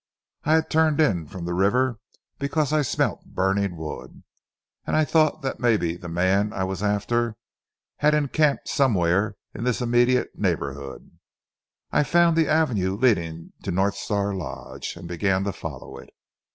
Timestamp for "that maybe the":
5.43-6.09